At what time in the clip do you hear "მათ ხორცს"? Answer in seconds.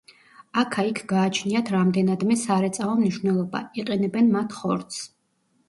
4.35-5.09